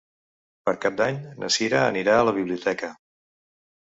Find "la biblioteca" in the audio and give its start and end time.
2.29-2.91